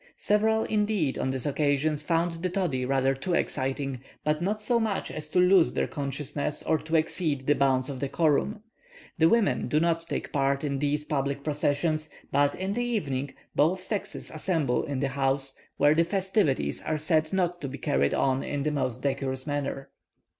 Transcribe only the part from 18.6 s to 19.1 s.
the most